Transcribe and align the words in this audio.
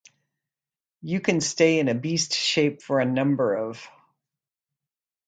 You 1.03 1.19
can 1.21 1.41
stay 1.41 1.77
in 1.77 1.87
a 1.87 1.93
beast 1.93 2.33
shape 2.33 2.81
for 2.81 2.99
a 2.99 3.05
number 3.05 3.53
of 3.53 3.87